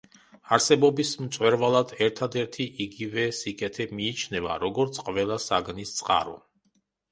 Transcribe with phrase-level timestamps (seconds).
[0.55, 6.39] არსებობის მწვერვალად ერთადერთი იგივე სიკეთე მიიჩნევა, როგორც ყველა საგნის წყარო.